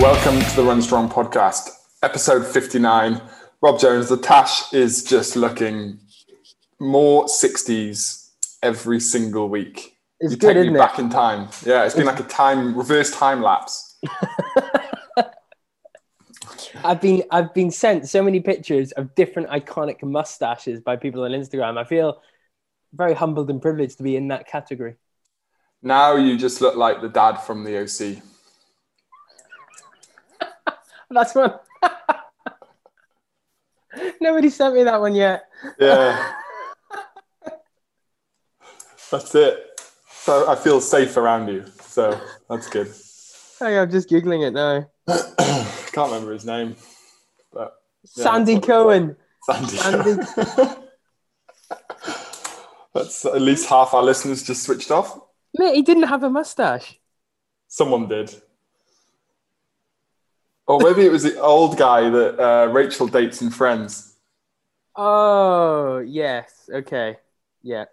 [0.00, 1.68] Welcome to the Run Strong podcast,
[2.02, 3.20] episode 59.
[3.60, 6.00] Rob Jones, the Tash is just looking
[6.80, 8.30] more 60s
[8.62, 9.98] every single week.
[10.18, 10.78] It's you good, take me it?
[10.78, 11.50] back in time.
[11.66, 13.98] Yeah, it's been like a time reverse time lapse.
[16.82, 21.32] I've been I've been sent so many pictures of different iconic mustaches by people on
[21.32, 21.76] Instagram.
[21.76, 22.22] I feel
[22.94, 24.96] very humbled and privileged to be in that category.
[25.82, 28.22] Now you just look like the dad from the OC.
[31.12, 31.52] That's one.
[34.20, 35.44] Nobody sent me that one yet.
[35.78, 36.32] Yeah.
[39.10, 39.80] that's it.
[40.10, 41.64] So I feel safe around you.
[41.80, 42.92] So that's good.
[43.58, 44.86] Hey, I'm just giggling it now.
[45.08, 46.76] Can't remember his name,
[47.52, 47.74] but
[48.16, 49.16] Yeah, Sandy Cohen.
[49.42, 49.76] Sandy.
[49.76, 50.22] Sandy.
[52.94, 55.18] That's at least half our listeners just switched off.
[55.58, 56.98] Mate, he didn't have a mustache.
[57.68, 58.34] Someone did.
[60.66, 64.16] Or maybe it was the old guy that uh, Rachel dates in Friends.
[64.94, 66.68] Oh yes.
[66.72, 67.16] Okay.
[67.62, 67.86] Yeah.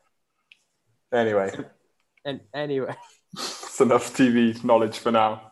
[1.11, 1.51] Anyway,
[2.25, 2.95] And anyway.
[3.33, 5.51] it's enough TV knowledge for now.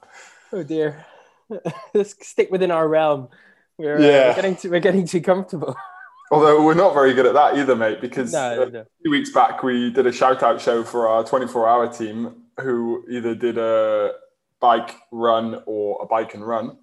[0.51, 1.05] Oh dear.
[1.93, 3.29] Let's stick within our realm.
[3.77, 5.75] We're, uh, we're getting too, we're getting too comfortable.
[6.31, 8.79] Although we're not very good at that either, mate, because No, uh, no.
[8.81, 12.43] a few weeks back we did a shout out show for our 24 hour team
[12.59, 14.13] who either did a
[14.59, 16.77] bike run or a bike and run.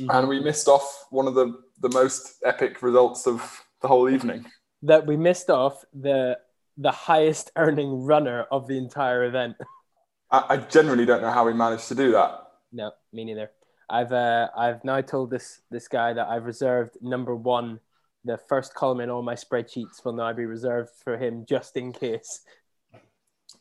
[0.00, 0.10] Mhm.
[0.18, 4.46] And we missed off one of the, the most epic results of the whole evening.
[4.82, 6.38] that we missed off the
[6.76, 9.56] the highest earning runner of the entire event.
[10.30, 12.40] I, I generally don't know how we managed to do that.
[12.72, 13.50] No, me neither.
[13.88, 17.80] I've uh, I've now told this this guy that I've reserved number one.
[18.24, 21.92] The first column in all my spreadsheets will now be reserved for him just in
[21.92, 22.40] case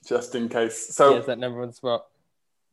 [0.07, 0.87] just in case.
[0.87, 2.05] he So, has that number one spot.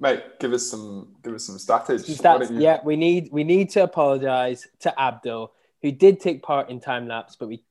[0.01, 2.09] Mate, give us some give us some statage.
[2.09, 6.19] Why That's, don't you- yeah, we need we need to apologize to Abdul, who did
[6.20, 7.62] take part in time lapse, but we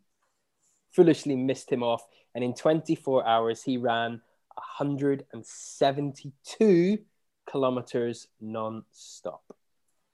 [0.91, 2.05] foolishly missed him off.
[2.35, 4.21] And in 24 hours, he ran
[4.55, 6.99] 172
[7.49, 9.41] kilometers non-stop.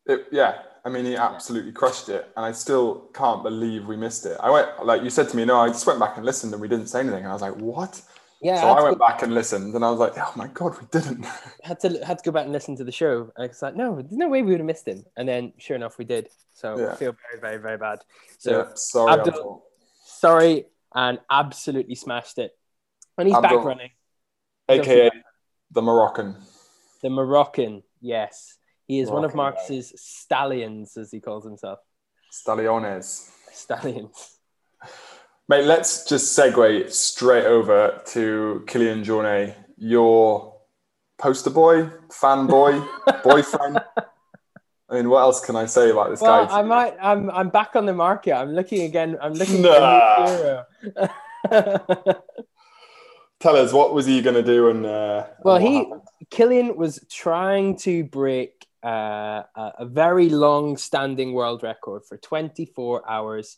[0.06, 0.62] It- yeah.
[0.86, 4.38] I mean, he absolutely crushed it, and I still can't believe we missed it.
[4.40, 5.46] I went like you said to me.
[5.46, 7.24] No, I just went back and listened, and we didn't say anything.
[7.24, 8.00] And I was like, what?
[8.42, 10.76] Yeah, so I went go, back and listened, and I was like, oh my god,
[10.80, 11.26] we didn't.
[11.64, 13.32] had to had to go back and listen to the show.
[13.36, 15.06] And it's like, no, there's no way we would have missed him.
[15.16, 16.30] And then, sure enough, we did.
[16.54, 16.92] So Yeah.
[16.92, 18.00] I feel very, very, very bad.
[18.38, 19.14] So yeah, sorry.
[19.14, 19.64] Abdul- Abdul.
[20.06, 22.52] sorry, and absolutely smashed it.
[23.18, 23.92] And he's back running.
[24.68, 25.12] AKA
[25.72, 26.36] the Moroccan.
[27.02, 28.58] The Moroccan, yes.
[28.88, 31.80] He is one of Moroccan Marcus's stallions, as he calls himself.
[32.32, 33.30] Staliones.
[33.52, 34.38] Stallions.
[35.48, 40.56] Mate, let's just segue straight over to Killian Jornet, your
[41.20, 42.88] poster boy, fanboy,
[43.24, 43.80] boyfriend.
[44.90, 46.60] I mean, what else can I say about this Well, guy?
[46.60, 46.96] I might.
[47.02, 47.30] I'm.
[47.30, 48.34] I'm back on the market.
[48.34, 49.18] I'm looking again.
[49.22, 50.26] I'm looking Nah.
[50.26, 51.02] for a new
[51.52, 52.16] hero.
[53.40, 54.70] Tell us, what was he going to do?
[54.70, 56.02] And uh, Well, and he- happened?
[56.32, 63.58] Killian was trying to break uh, a, a very long-standing world record for 24 hours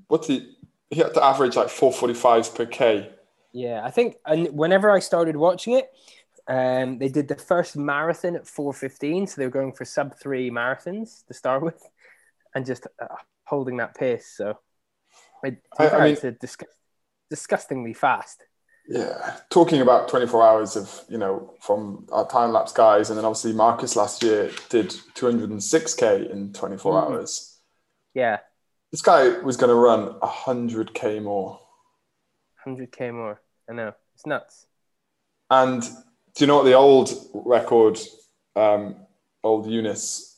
[0.08, 0.56] what's he?
[0.90, 3.10] he had to average like 445s per K.
[3.54, 5.92] Yeah, I think and whenever I started watching it,
[6.48, 10.50] um, they did the first marathon at 4:15, so they were going for sub three
[10.50, 11.82] marathons to start with,
[12.56, 13.06] and just uh,
[13.46, 14.34] holding that pace.
[14.36, 14.58] So
[15.44, 16.76] it, I- I mean- it's disgust,
[17.30, 18.44] disgustingly fast.
[18.88, 23.24] Yeah, talking about 24 hours of, you know, from our time lapse guys, and then
[23.26, 27.04] obviously Marcus last year did 206k in 24 Mm.
[27.04, 27.60] hours.
[28.14, 28.40] Yeah,
[28.92, 31.62] This guy was going to run 100k more.
[32.66, 33.42] 100k more.
[33.70, 34.66] I know it's nuts.
[35.50, 35.90] And do
[36.40, 37.98] you know what the old record,
[38.58, 38.96] um,
[39.44, 40.31] old Eunice,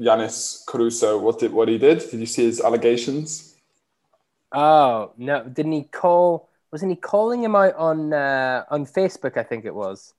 [0.00, 1.98] Yanis Caruso, what did what he did?
[2.10, 3.54] Did you see his allegations?
[4.52, 5.44] Oh no!
[5.44, 6.48] Didn't he call?
[6.70, 9.36] Wasn't he calling him out on uh, on Facebook?
[9.36, 10.12] I think it was.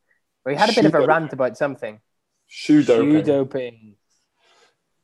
[0.44, 2.00] Where he had a bit of a rant about something.
[2.48, 3.12] Shoe doping.
[3.12, 3.96] Shoe doping.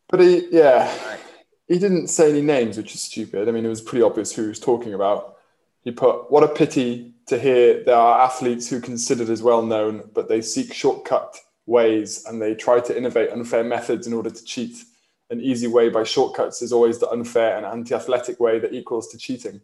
[0.10, 0.92] But he, yeah,
[1.68, 3.48] he didn't say any names, which is stupid.
[3.48, 5.38] I mean, it was pretty obvious who he was talking about.
[5.82, 10.10] He put, "What a pity to hear there are athletes who considered as well known,
[10.14, 14.44] but they seek shortcut ways and they try to innovate unfair methods in order to
[14.44, 14.84] cheat.
[15.30, 19.18] An easy way by shortcuts is always the unfair and anti-athletic way that equals to
[19.18, 19.62] cheating."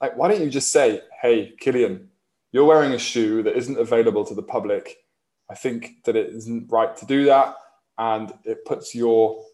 [0.00, 2.10] Like, why don't you just say, "Hey, Killian,
[2.52, 5.04] you're wearing a shoe that isn't available to the public.
[5.48, 7.56] I think that it isn't right to do that,
[7.98, 9.44] and it puts your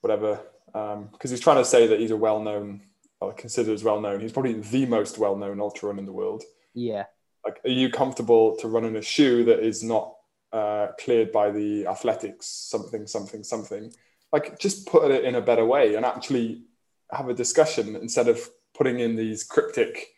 [0.00, 0.40] whatever."
[0.74, 2.82] Um, because he's trying to say that he's a well-known,
[3.20, 4.20] or considered as well-known.
[4.20, 6.42] He's probably the most well-known ultra run in the world.
[6.74, 7.06] Yeah.
[7.44, 10.17] Like, are you comfortable to run in a shoe that is not
[10.52, 13.92] uh, cleared by the athletics something something something?
[14.32, 16.62] Like, just put it in a better way and actually
[17.10, 18.38] have a discussion instead of
[18.76, 20.08] putting in these cryptic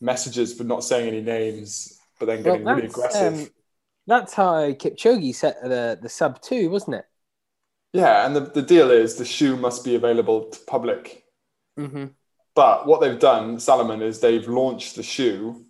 [0.00, 3.34] messages but not saying any names, but then getting really aggressive.
[3.34, 3.48] um,
[4.06, 7.06] That's how Kipchoge set the the sub two, wasn't it?
[7.94, 11.24] yeah, and the, the deal is the shoe must be available to public.
[11.78, 12.06] Mm-hmm.
[12.56, 15.64] But what they've done, Salomon, is they've launched the shoe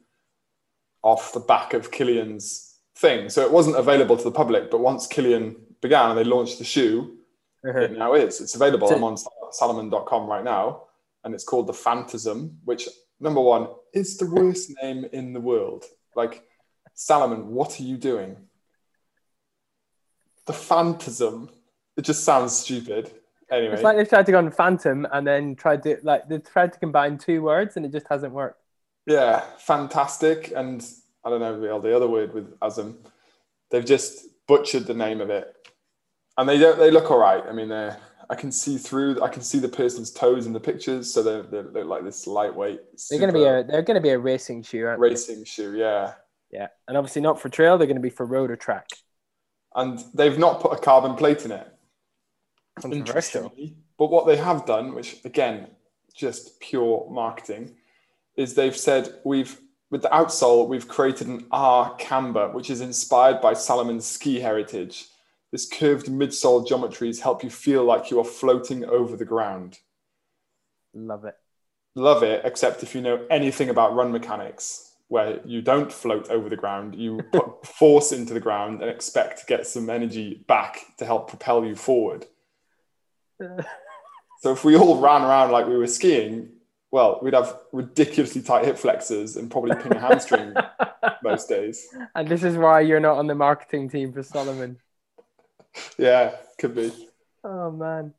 [1.02, 3.29] off the back of Killian's thing.
[3.29, 6.64] So it wasn't available to the public, but once Killian began and they launched the
[6.64, 7.19] shoe,
[7.67, 7.79] uh-huh.
[7.81, 8.41] it now is.
[8.41, 8.88] It's available.
[8.88, 9.17] So- I'm on
[9.52, 10.85] salomon.com right now,
[11.25, 12.88] and it's called the Phantasm, which
[13.20, 15.85] number one is the worst name in the world.
[16.14, 16.44] Like,
[16.94, 18.37] Salomon, what are you doing?
[20.46, 21.50] The Phantasm.
[21.96, 23.11] It just sounds stupid.
[23.50, 23.75] Anyway.
[23.75, 26.73] It's like they've tried to go on Phantom and then tried to like they tried
[26.73, 28.61] to combine two words and it just hasn't worked.
[29.06, 30.52] Yeah, fantastic.
[30.56, 30.85] And
[31.24, 32.96] I don't know the the other word with Asm.
[33.70, 35.54] They've just butchered the name of it,
[36.36, 36.78] and they don't.
[36.78, 37.42] They look all right.
[37.48, 37.94] I mean, they
[38.30, 39.22] I can see through.
[39.22, 42.26] I can see the person's toes in the pictures, so they're, they look like this
[42.26, 42.80] lightweight.
[43.10, 45.08] They're gonna be a they're gonna be a racing shoe, aren't they?
[45.08, 45.76] racing shoe.
[45.76, 46.14] Yeah,
[46.50, 47.78] Yeah, and obviously not for trail.
[47.78, 48.88] They're gonna be for road or track.
[49.74, 51.66] and they've not put a carbon plate in it.
[52.80, 53.00] Controversial.
[53.44, 55.68] Interestingly, but what they have done, which again,
[56.14, 57.76] just pure marketing,
[58.36, 59.60] is they've said we've
[59.94, 65.06] with the outsole we've created an R camber, which is inspired by Salomon's ski heritage.
[65.52, 69.79] This curved midsole geometries help you feel like you are floating over the ground.
[70.94, 71.37] Love it.
[71.94, 76.49] Love it, except if you know anything about run mechanics, where you don't float over
[76.49, 80.81] the ground, you put force into the ground and expect to get some energy back
[80.99, 82.26] to help propel you forward.
[84.41, 86.50] So if we all ran around like we were skiing,
[86.94, 90.55] well, we'd have ridiculously tight hip flexors and probably ping a hamstring
[91.24, 91.89] most days.
[92.15, 94.79] and this is why you're not on the marketing team for Salomon.
[95.98, 96.93] Yeah, could be.
[97.43, 98.15] Oh man.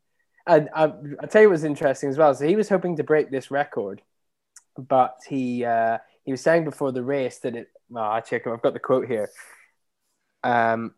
[0.46, 2.34] And I'll tell you what's interesting as well.
[2.34, 4.02] So he was hoping to break this record,
[4.76, 7.70] but he uh, he was saying before the race that it.
[7.88, 8.46] Well, I check.
[8.46, 9.30] I've got the quote here.
[10.44, 10.92] Um,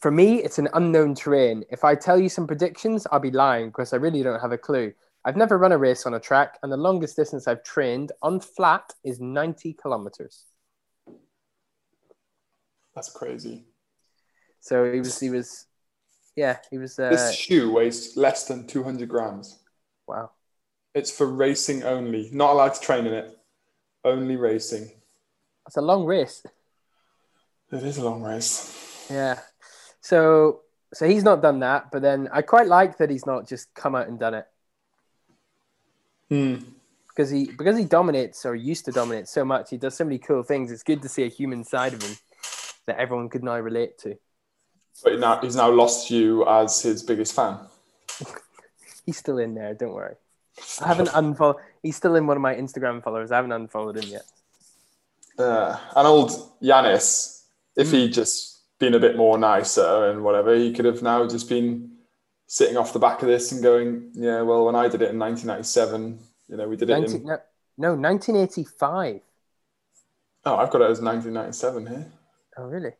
[0.00, 1.64] for me, it's an unknown terrain.
[1.70, 4.58] If I tell you some predictions, I'll be lying because I really don't have a
[4.58, 4.92] clue.
[5.24, 8.40] I've never run a race on a track, and the longest distance I've trained on
[8.40, 10.44] flat is 90 kilometers.
[12.94, 13.64] That's crazy.
[14.60, 15.66] So he was, he was,
[16.36, 16.98] yeah, he was.
[16.98, 19.58] Uh, This shoe weighs less than 200 grams.
[20.06, 20.30] wow.
[20.94, 22.28] It's for racing only.
[22.32, 23.38] Not allowed to train in it.
[24.04, 24.90] Only racing.
[25.66, 26.44] It's a long race.
[27.72, 29.06] It is a long race.
[29.10, 29.38] Yeah.
[30.02, 30.60] So
[30.92, 33.94] so he's not done that, but then I quite like that he's not just come
[33.94, 34.46] out and done it
[36.32, 36.54] Hmm.
[37.08, 39.68] because he because he dominates or used to dominate so much.
[39.68, 40.72] He does so many cool things.
[40.72, 42.16] It's good to see a human side of him
[42.86, 44.16] that everyone could now relate to.
[45.04, 47.58] But now he's now lost you as his biggest fan.
[49.04, 49.74] He's still in there.
[49.74, 50.14] Don't worry.
[50.80, 51.56] I haven't unfollowed.
[51.82, 53.32] He's still in one of my Instagram followers.
[53.32, 54.24] I haven't unfollowed him yet.
[55.36, 56.30] Uh, and old
[56.62, 57.42] Yanis,
[57.74, 61.48] if he'd just been a bit more nicer and whatever, he could have now just
[61.48, 61.91] been
[62.52, 65.18] sitting off the back of this and going, yeah, well, when I did it in
[65.18, 66.18] 1997,
[66.48, 67.38] you know, we did it in no,
[67.78, 69.22] No, 1985.
[70.44, 72.06] Oh, I've got it as 1997 here.
[72.58, 72.90] Oh, really?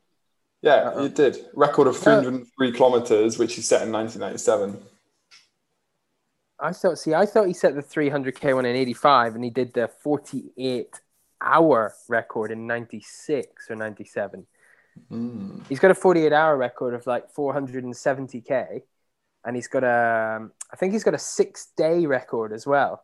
[0.63, 1.03] Yeah, Uh-oh.
[1.03, 1.37] you did.
[1.53, 4.83] Record of 303 kilometers, which he set in 1997.
[6.59, 6.99] I thought.
[6.99, 10.99] See, I thought he set the 300k one in 85, and he did the 48
[11.43, 14.47] hour record in 96 or 97.
[15.11, 15.67] Mm.
[15.69, 18.83] He's got a 48 hour record of like 470k,
[19.45, 20.37] and he's got a.
[20.41, 23.03] um, think he's got a six day record as well,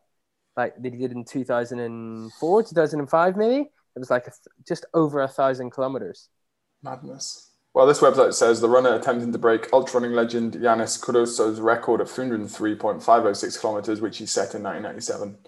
[0.57, 3.71] like that he did in 2004, 2005, maybe.
[3.97, 6.29] It was like a th- just over a thousand kilometers.
[6.83, 7.51] Madness.
[7.75, 12.01] Well, this website says the runner attempting to break ultra running legend Yanis Kouros's record
[12.01, 15.39] of 303.506 kilometers, which he set in 1997.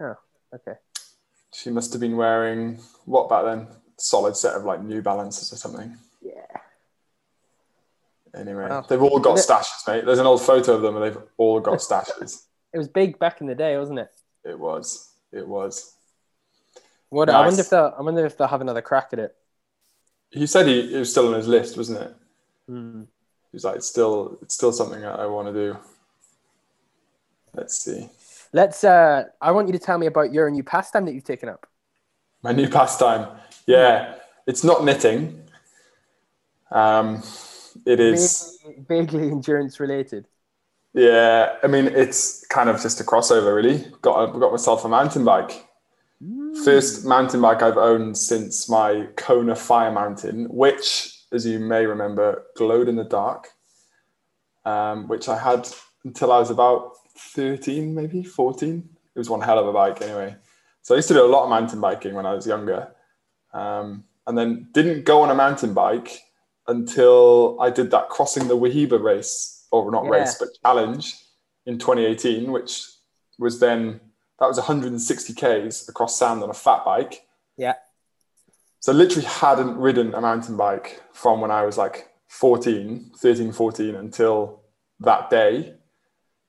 [0.00, 0.14] Oh,
[0.54, 0.78] Okay.
[1.52, 3.68] She must have been wearing what back then?
[3.96, 5.96] Solid set of like New Balances or something.
[6.20, 6.32] Yeah.
[8.36, 8.80] Anyway, Wow.
[8.88, 10.04] they've all got stashes, mate.
[10.04, 12.44] There's an old photo of them, and they've all got stashes.
[12.72, 14.10] It was big back in the day, wasn't it?
[14.44, 15.12] It was.
[15.32, 15.92] It was.
[17.10, 17.94] What I wonder if they'll.
[17.96, 19.36] I wonder if they'll have another crack at it.
[20.30, 22.16] He said he it was still on his list, wasn't it?
[22.68, 23.02] Hmm.
[23.52, 25.76] He was like, it's still, it's still something that I want to do.
[27.54, 28.08] Let's see.
[28.52, 28.82] Let's.
[28.82, 31.66] Uh, I want you to tell me about your new pastime that you've taken up.
[32.42, 33.28] My new pastime.
[33.66, 35.40] Yeah, it's not knitting.
[36.72, 37.22] Um,
[37.86, 38.58] it is.
[38.62, 40.26] Vaguely, vaguely endurance related.
[40.92, 43.84] Yeah, I mean, it's kind of just a crossover, really.
[44.02, 45.66] Got got myself a mountain bike.
[46.64, 52.44] First mountain bike I've owned since my Kona Fire Mountain, which, as you may remember,
[52.56, 53.48] glowed in the dark.
[54.66, 55.68] Um, which I had
[56.04, 58.88] until I was about thirteen, maybe fourteen.
[59.14, 60.36] It was one hell of a bike, anyway.
[60.80, 62.94] So I used to do a lot of mountain biking when I was younger,
[63.52, 66.18] um, and then didn't go on a mountain bike
[66.66, 70.10] until I did that crossing the Wahiba race, or not Yeah.
[70.10, 71.16] race, but challenge
[71.66, 72.86] in 2018, which
[73.38, 74.00] was then
[74.38, 77.26] that was 160 k's across sand on a fat bike.
[77.56, 77.74] Yeah.
[78.80, 83.52] So I literally hadn't ridden a mountain bike from when I was like 14, 13,
[83.52, 84.62] 14 until
[85.00, 85.74] that day.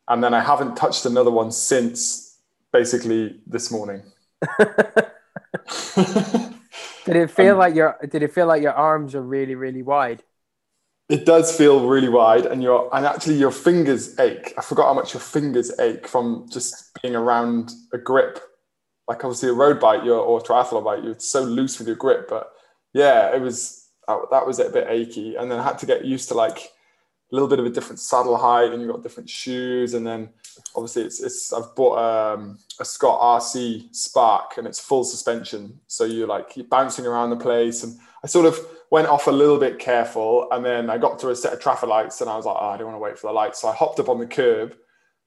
[0.07, 2.37] And then I haven't touched another one since
[2.71, 4.03] basically this morning.
[7.05, 7.97] Did it feel Um, like your?
[8.09, 10.23] Did it feel like your arms are really, really wide?
[11.07, 14.53] It does feel really wide, and your and actually your fingers ache.
[14.57, 18.39] I forgot how much your fingers ache from just being around a grip.
[19.07, 22.27] Like obviously a road bike, you're, or triathlon bike, you're so loose with your grip.
[22.29, 22.51] But
[22.93, 26.29] yeah, it was that was a bit achy, and then I had to get used
[26.29, 26.71] to like
[27.31, 30.29] a little bit of a different saddle height, and you've got different shoes, and then
[30.75, 36.05] obviously it's it's I've bought um, a Scott RC Spark, and it's full suspension, so
[36.05, 39.59] you're like you're bouncing around the place, and I sort of went off a little
[39.59, 42.45] bit careful and then I got to a set of traffic lights and I was
[42.45, 43.61] like, oh, I don't want to wait for the lights.
[43.61, 44.75] So I hopped up on the curb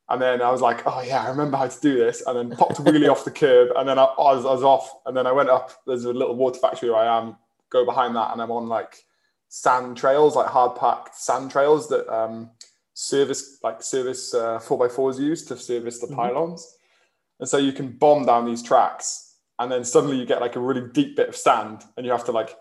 [0.09, 2.23] and then I was like, oh yeah, I remember how to do this.
[2.27, 4.63] And then popped a wheelie off the curb and then I, I, was, I was
[4.65, 4.91] off.
[5.07, 7.37] And then I went up, there's a little water factory where I am,
[7.71, 9.05] go behind that and I'm on like
[9.49, 12.51] sand trails, like hard packed sand trails that um,
[12.95, 16.17] service, like service uh, 4x4s use to service the Mhm.
[16.17, 16.77] pylons.
[17.41, 20.61] And so you can bomb down these tracks and then suddenly you get like a
[20.61, 22.57] really deep bit of sand and you have to like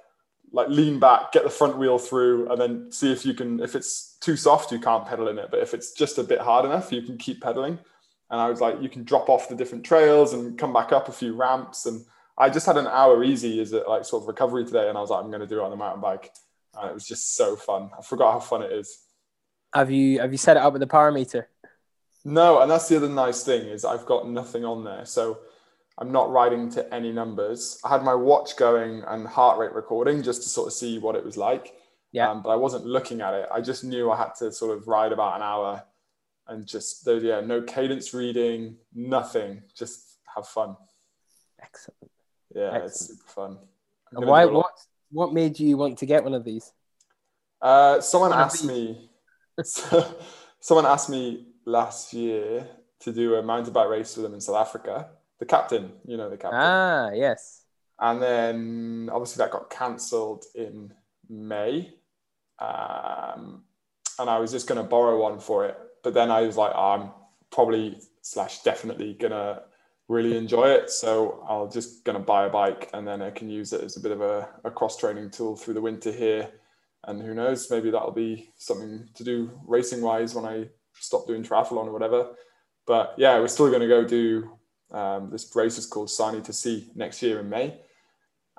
[0.53, 3.60] like lean back, get the front wheel through, and then see if you can.
[3.60, 5.50] If it's too soft, you can't pedal in it.
[5.51, 7.77] But if it's just a bit hard enough, you can keep pedaling.
[8.32, 11.10] And I was like, you can drop off the different trails and come back up
[11.10, 11.86] a few ramps.
[11.86, 12.06] And
[12.38, 15.01] I just had an hour easy as a like sort of recovery today, and I
[15.01, 16.32] was like, I'm going to do it on the mountain bike.
[16.79, 17.89] And it was just so fun.
[17.98, 19.00] I forgot how fun it is.
[19.74, 21.50] Have you have you set it up with the power meter?
[22.24, 25.39] No, and that's the other nice thing is I've got nothing on there, so
[25.98, 27.79] I'm not writing to any numbers.
[27.84, 31.15] I had my watch going and heart rate recording just to sort of see what
[31.15, 31.74] it was like.
[32.12, 32.29] Yeah.
[32.29, 33.48] Um, but I wasn't looking at it.
[33.51, 35.84] I just knew I had to sort of ride about an hour
[36.48, 39.63] and just there, yeah, no cadence reading, nothing.
[39.75, 40.77] Just have fun.
[41.62, 42.12] Excellent.
[42.55, 43.57] Yeah, it's super fun.
[44.13, 44.43] And why?
[44.46, 44.72] lot-
[45.11, 46.71] What made you want to get one of these?
[47.61, 49.09] Uh, someone One asked me.
[50.59, 52.67] someone asked me last year
[52.99, 55.09] to do a mountain bike race with them in South Africa.
[55.39, 56.59] The captain, you know the captain.
[56.59, 57.63] Ah, yes.
[57.99, 60.93] And then obviously that got cancelled in
[61.29, 61.93] May.
[62.59, 63.63] Um,
[64.19, 65.77] and I was just going to borrow one for it.
[66.03, 67.11] But then I was like, "Oh, I'm
[67.51, 69.63] probably slash definitely going to
[70.07, 70.89] really enjoy it.
[70.89, 73.97] So I'll just going to buy a bike and then I can use it as
[73.97, 76.49] a bit of a, a cross training tool through the winter here.
[77.05, 81.43] And who knows, maybe that'll be something to do racing wise when I stop doing
[81.43, 82.35] triathlon or whatever.
[82.85, 84.57] But yeah, we're still going to go do
[84.91, 87.79] um, this race is called Sani to Sea next year in May.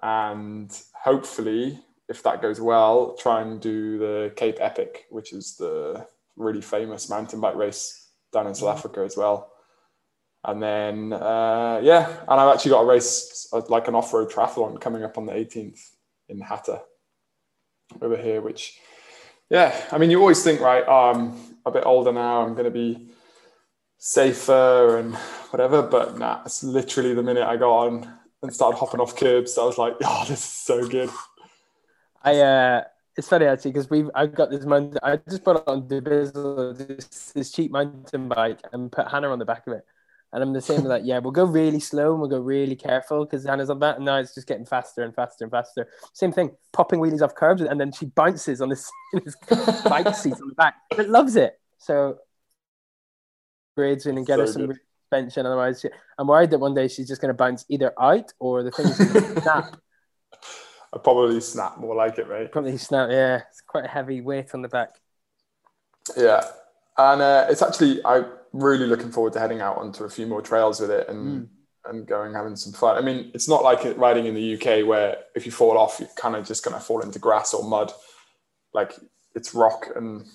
[0.02, 6.06] And hopefully, if that goes well, try and do the Cape Epic, which is the
[6.36, 9.52] really famous mountain bike race down in South Africa as well.
[10.48, 14.30] And then, uh, yeah, and I've actually got a race, uh, like an off road
[14.30, 15.78] triathlon coming up on the 18th
[16.30, 16.80] in Hatta
[18.00, 18.78] over here, which,
[19.50, 21.34] yeah, I mean, you always think, right, oh, I'm
[21.66, 23.10] a bit older now, I'm going to be
[23.98, 25.14] safer and
[25.50, 28.10] whatever, but nah, it's literally the minute I got on
[28.42, 31.10] and started hopping off curbs, I was like, oh, this is so good.
[32.22, 32.84] I, uh,
[33.18, 34.98] it's funny actually because we've I've got this mountain.
[35.02, 39.38] I just put it on Dubizzle, this, this cheap mountain bike and put Hannah on
[39.38, 39.84] the back of it.
[40.32, 41.06] And I'm the same with that.
[41.06, 43.96] Yeah, we'll go really slow and we'll go really careful because Hannah's on that.
[43.96, 45.88] And now it's just getting faster and faster and faster.
[46.12, 49.36] Same thing, popping wheelies off curbs and then she bounces on this, this
[49.82, 50.74] bike seat on the back.
[50.94, 51.58] But loves it.
[51.78, 52.18] So
[53.74, 54.78] grades in and get so her some good.
[55.04, 55.46] suspension.
[55.46, 58.62] Otherwise, she, I'm worried that one day she's just going to bounce either out or
[58.62, 59.76] the thing's going to snap.
[60.92, 62.50] I probably snap more like it, right?
[62.50, 63.08] Probably snap.
[63.10, 64.90] Yeah, it's quite a heavy weight on the back.
[66.16, 66.42] Yeah,
[66.96, 70.42] and uh, it's actually I'm really looking forward to heading out onto a few more
[70.42, 71.48] trails with it and mm.
[71.86, 72.96] and going having some fun.
[72.96, 76.08] I mean, it's not like riding in the UK where if you fall off, you're
[76.16, 77.92] kind of just going to fall into grass or mud.
[78.72, 78.94] Like
[79.34, 80.26] it's rock and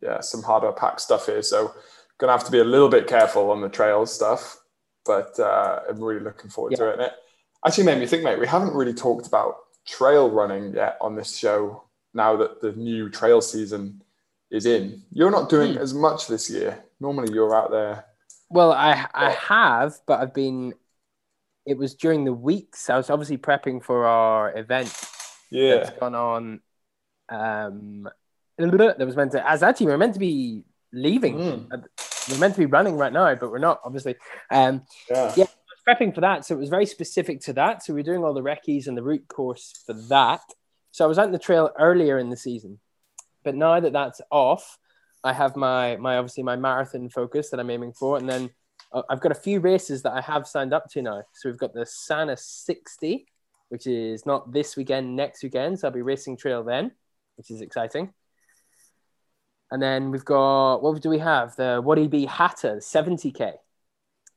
[0.00, 1.42] yeah, some harder pack stuff here.
[1.42, 1.74] So
[2.18, 4.58] gonna have to be a little bit careful on the trails stuff.
[5.04, 6.78] But uh, I'm really looking forward yeah.
[6.78, 6.92] to it.
[6.94, 7.12] And it
[7.66, 8.38] actually made me think, mate.
[8.38, 9.56] We haven't really talked about
[9.86, 14.02] trail running yet on this show now that the new trail season
[14.50, 15.02] is in.
[15.10, 15.78] You're not doing hmm.
[15.78, 16.82] as much this year.
[17.00, 18.04] Normally you're out there.
[18.50, 20.74] Well, I I have, but I've been
[21.66, 22.88] it was during the weeks.
[22.88, 24.92] I was obviously prepping for our event.
[25.50, 25.76] Yeah.
[25.76, 26.60] That's gone on
[27.30, 28.08] um
[28.56, 31.36] there was meant to as actually we are meant to be leaving.
[31.36, 31.84] Mm.
[32.30, 34.16] We're meant to be running right now, but we're not, obviously.
[34.50, 35.32] Um yeah.
[35.36, 35.46] yeah
[35.88, 36.44] prepping for that.
[36.44, 37.82] So it was very specific to that.
[37.82, 40.42] So we are doing all the recce's and the route course for that.
[40.90, 42.78] So I was out in the trail earlier in the season.
[43.44, 44.78] But now that that's off,
[45.24, 48.50] I have my my obviously my marathon focus that I'm aiming for, and then
[48.92, 51.22] uh, I've got a few races that I have signed up to now.
[51.32, 53.26] So we've got the Sana 60,
[53.68, 55.80] which is not this weekend, next weekend.
[55.80, 56.92] So I'll be racing trail then,
[57.36, 58.12] which is exciting.
[59.70, 61.56] And then we've got what do we have?
[61.56, 63.54] The Wadi Bi Hatta 70k,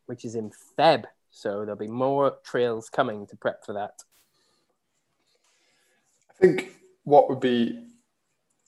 [0.07, 1.05] which is in Feb.
[1.29, 4.03] So there'll be more trails coming to prep for that.
[6.29, 7.90] I think what would be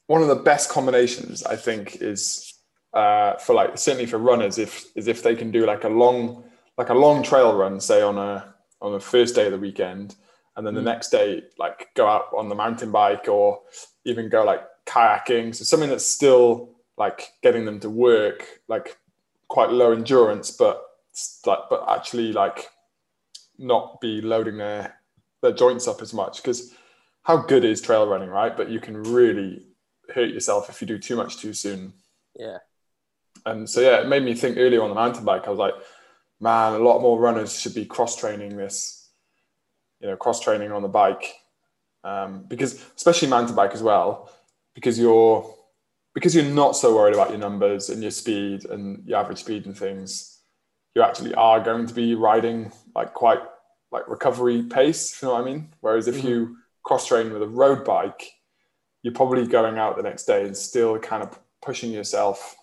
[0.07, 2.53] one of the best combinations, I think, is
[2.93, 6.43] uh, for like certainly for runners, if is if they can do like a long
[6.77, 10.15] like a long trail run, say on a on the first day of the weekend,
[10.55, 10.85] and then the mm.
[10.85, 13.61] next day like go out on the mountain bike or
[14.05, 15.55] even go like kayaking.
[15.55, 18.97] So something that's still like getting them to work, like
[19.47, 20.83] quite low endurance, but
[21.45, 22.69] like, but actually like
[23.57, 24.95] not be loading their
[25.41, 26.73] their joints up as much because
[27.23, 28.55] how good is trail running, right?
[28.55, 29.63] But you can really
[30.13, 31.93] hurt yourself if you do too much too soon.
[32.35, 32.59] Yeah.
[33.45, 35.47] And so yeah, it made me think earlier on the mountain bike.
[35.47, 35.73] I was like,
[36.39, 39.09] man, a lot more runners should be cross training this,
[39.99, 41.35] you know, cross training on the bike,
[42.03, 44.31] um, because especially mountain bike as well,
[44.75, 45.53] because you're
[46.13, 49.65] because you're not so worried about your numbers and your speed and your average speed
[49.65, 50.33] and things
[50.95, 53.39] you actually are going to be riding like quite
[53.91, 55.69] like recovery pace, if you know what I mean.
[55.81, 56.27] Whereas if mm-hmm.
[56.27, 58.31] you cross train with a road bike,
[59.03, 62.55] you're probably going out the next day and still kind of pushing yourself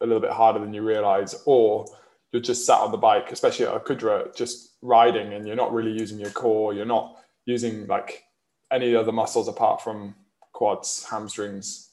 [0.00, 1.86] a little bit harder than you realize, or
[2.32, 5.72] you're just sat on the bike, especially at Al Qudra, just riding and you're not
[5.72, 8.24] really using your core, you're not using like
[8.70, 10.14] any other muscles apart from
[10.52, 11.90] quads, hamstrings,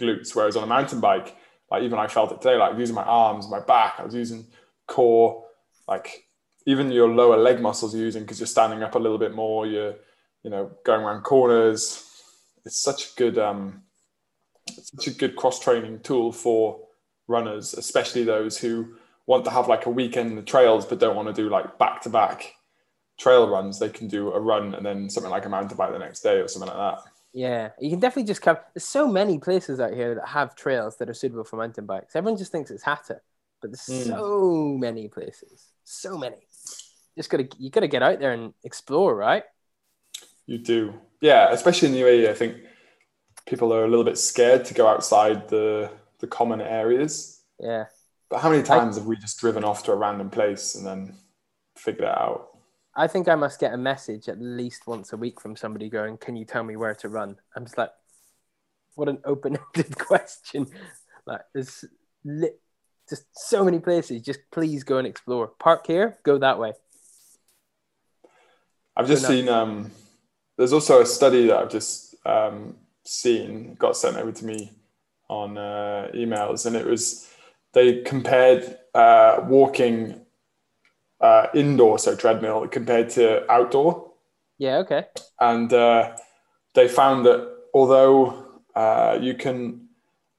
[0.00, 0.34] glutes.
[0.34, 1.36] Whereas on a mountain bike,
[1.70, 4.46] like even I felt it today, like using my arms, my back, I was using
[4.86, 5.44] core,
[5.88, 6.24] like
[6.66, 9.66] even your lower leg muscles you're using because you're standing up a little bit more,
[9.66, 9.94] you're,
[10.42, 12.06] you know, going around corners.
[12.64, 13.82] It's such a good, um,
[14.68, 16.80] such a good cross training tool for
[17.26, 18.94] runners, especially those who
[19.26, 21.78] want to have like a weekend in the trails but don't want to do like
[21.78, 22.54] back to back
[23.18, 23.78] trail runs.
[23.78, 26.40] They can do a run and then something like a mountain bike the next day
[26.40, 27.04] or something like that.
[27.32, 28.56] Yeah, you can definitely just come.
[28.74, 32.16] There's so many places out here that have trails that are suitable for mountain bikes.
[32.16, 33.20] Everyone just thinks it's Hatta,
[33.60, 34.08] but there's mm.
[34.08, 36.36] so many places, so many.
[37.16, 39.44] Just gotta you gotta get out there and explore, right?
[40.46, 41.50] You do, yeah.
[41.50, 42.56] Especially in the UAE, I think
[43.46, 47.42] people are a little bit scared to go outside the the common areas.
[47.58, 47.86] Yeah.
[48.28, 50.86] But how many times I, have we just driven off to a random place and
[50.86, 51.14] then
[51.76, 52.48] figured it out?
[52.94, 56.18] I think I must get a message at least once a week from somebody going,
[56.18, 57.90] "Can you tell me where to run?" I'm just like,
[58.94, 60.66] what an open-ended question.
[61.26, 61.84] Like, there's
[62.24, 62.58] li-
[63.08, 64.22] just so many places.
[64.22, 65.48] Just please go and explore.
[65.58, 66.72] Park here, go that way.
[68.96, 69.48] I've just seen.
[69.48, 69.90] Um,
[70.60, 74.70] there's also a study that I've just um, seen got sent over to me
[75.26, 77.32] on uh, emails, and it was
[77.72, 80.20] they compared uh, walking
[81.18, 84.10] uh, indoor, so treadmill compared to outdoor.
[84.58, 84.76] Yeah.
[84.80, 85.06] Okay.
[85.40, 86.14] And uh,
[86.74, 89.88] they found that although uh, you can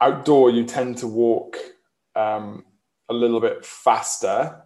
[0.01, 1.57] outdoor, you tend to walk
[2.15, 2.63] um,
[3.09, 4.61] a little bit faster,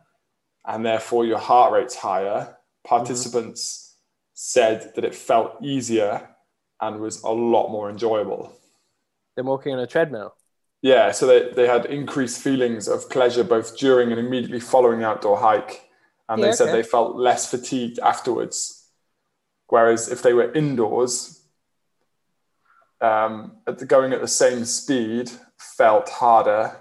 [0.65, 2.57] and therefore your heart rate's higher.
[2.83, 3.84] Participants
[4.35, 6.29] said that it felt easier
[6.81, 8.53] and was a lot more enjoyable.
[9.35, 10.35] Than walking on a treadmill.
[10.81, 15.07] Yeah, so they, they had increased feelings of pleasure both during and immediately following the
[15.07, 15.89] outdoor hike.
[16.29, 16.77] And Yeah, they said okay.
[16.77, 18.87] they felt less fatigued afterwards.
[19.67, 21.41] Whereas if they were indoors,
[23.01, 26.75] um, at the, going at the same speed felt harder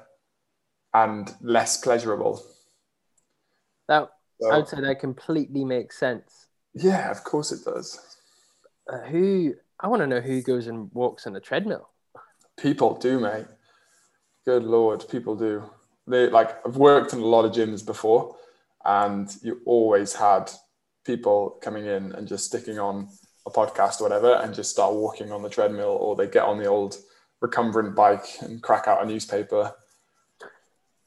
[0.92, 2.44] and less pleasurable.
[3.88, 6.43] That So, I would say that completely makes sense.
[6.74, 8.18] Yeah, of course it does.
[8.92, 11.88] Uh, who I want to know who goes and walks on a treadmill.
[12.58, 13.46] People do, mate.
[14.44, 15.64] Good lord, people do.
[16.06, 18.36] They like I've worked in a lot of gyms before,
[18.84, 20.50] and you always had
[21.04, 23.08] people coming in and just sticking on
[23.46, 26.58] a podcast or whatever, and just start walking on the treadmill, or they get on
[26.58, 26.96] the old
[27.40, 29.74] recumbent bike and crack out a newspaper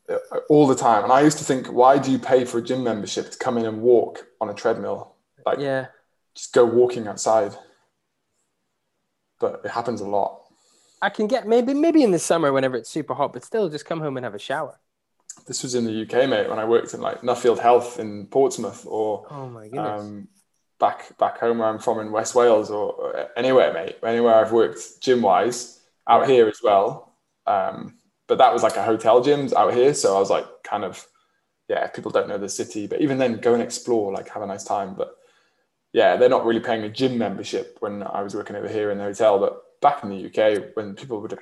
[0.10, 0.18] uh,
[0.50, 1.04] all the time.
[1.04, 3.58] And I used to think, why do you pay for a gym membership to come
[3.58, 5.17] in and walk on a treadmill?
[5.48, 5.88] Like, Yeah.
[6.36, 7.56] just go walking outside.
[9.40, 10.42] But it happens a lot.
[11.02, 13.86] I can get maybe maybe in the summer whenever it's super hot, but still just
[13.86, 14.80] come home and have a shower.
[15.46, 18.86] this was in the UK, mate, when I worked in like Nuffield Health in Portsmouth
[18.88, 20.02] or Oh my goodness.
[20.02, 20.28] um,
[20.80, 23.98] back back home where I'm from in West Wales or, anywhere, mate.
[24.04, 27.14] Anywhere I've worked gym wise, out here as well.
[27.46, 30.84] Um, but that was like a hotel gyms out here, so I was like kind
[30.84, 31.06] of
[31.70, 31.86] yeah.
[31.88, 34.64] People don't know the city, but even then, go and explore, like have a nice
[34.64, 34.96] time.
[34.96, 35.16] But
[35.94, 38.98] yeah, they're not really paying a gym membership when I was working over here in
[38.98, 39.40] the hotel.
[39.40, 41.38] But back in the UK, when people would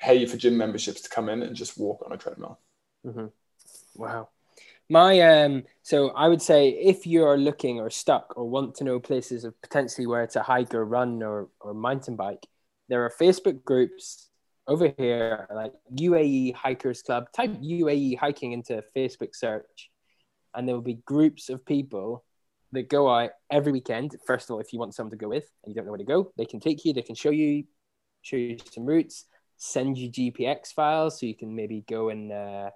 [0.00, 2.58] pay for gym memberships to come in and just walk on a treadmill.
[3.96, 4.28] Wow.
[4.90, 8.98] My um so I would say if you're looking or stuck or want to know
[8.98, 12.46] places of potentially where to hike or run or, or mountain bike,
[12.88, 14.30] there are Facebook groups
[14.66, 17.26] over here like UAE Hikers Club.
[17.32, 19.90] Type UAE hiking into Facebook search
[20.54, 22.24] and there will be groups of people
[22.72, 24.16] that go out every weekend.
[24.26, 25.98] First of all, if you want someone to go with and you don't know where
[25.98, 27.64] to go, they can take you, they can show you
[28.22, 29.24] show you some routes,
[29.56, 32.70] send you GPX files so you can maybe go and uh,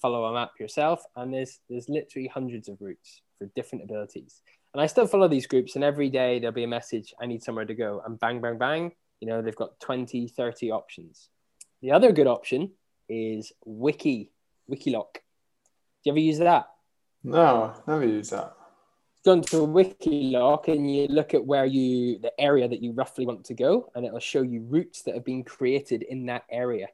[0.00, 1.02] follow a map yourself.
[1.16, 4.42] And there's there's literally hundreds of routes for different abilities.
[4.74, 7.42] And I still follow these groups, and every day there'll be a message, I need
[7.42, 8.02] somewhere to go.
[8.06, 11.28] And bang, bang, bang, you know, they've got 20, 30 options.
[11.82, 12.70] The other good option
[13.06, 14.30] is Wiki,
[14.70, 15.14] Wikiloc.
[15.14, 15.20] Do
[16.04, 16.68] you ever use that?
[17.22, 18.54] No, never use that.
[19.24, 23.44] Go into Wikiloc and you look at where you, the area that you roughly want
[23.46, 26.88] to go, and it'll show you routes that have been created in that area.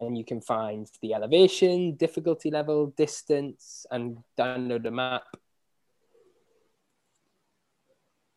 [0.00, 5.22] And you can find the elevation, difficulty level, distance, and download a map.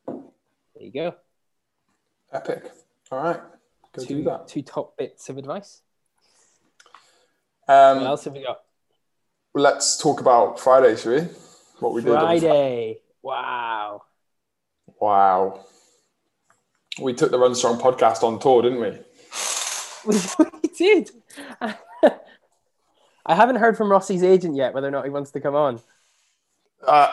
[0.06, 1.16] There you go.
[2.32, 2.72] Epic.
[3.12, 3.40] All right,
[3.96, 4.48] go do Two, that.
[4.48, 5.82] two top bits of advice.
[7.68, 8.60] Um, What else have we got?
[9.56, 11.28] let's talk about Friday, shall we?
[11.84, 12.14] What we did.
[12.14, 13.00] on Friday.
[13.22, 14.04] Wow.
[15.02, 15.66] Wow.
[17.02, 19.00] We took the Run Strong podcast on tour, didn't we?
[20.06, 20.20] We,
[20.64, 21.12] we did.
[23.26, 25.82] I haven't heard from Rossi's agent yet whether or not he wants to come on.
[26.88, 27.12] Uh,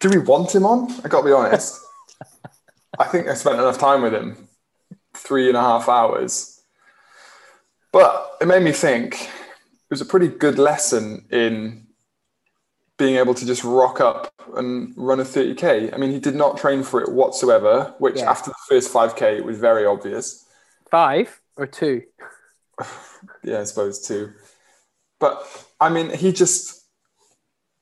[0.00, 0.90] do we want him on?
[1.04, 1.80] I got to be honest.
[2.98, 4.48] I think I spent enough time with him,
[5.14, 6.60] three and a half hours.
[7.92, 9.14] But it made me think.
[9.14, 11.87] It was a pretty good lesson in
[12.98, 15.94] being able to just rock up and run a 30k.
[15.94, 18.30] I mean, he did not train for it whatsoever, which Yeah.
[18.30, 20.44] after the first 5k it was very obvious.
[20.90, 22.02] Five or two?
[23.42, 24.32] Yeah, I suppose two.
[25.18, 25.42] But
[25.80, 26.84] I mean, he just,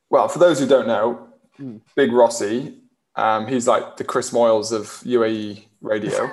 [0.09, 1.79] well, for those who don't know, Hmm.
[1.95, 2.81] Big Rossi,
[3.15, 6.31] um, he's like the Chris Moyles of UAE radio.